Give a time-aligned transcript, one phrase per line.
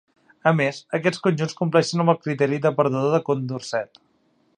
[0.51, 4.01] A més, aquests conjunts compleixen amb el criteri de perdedor de Condorcet.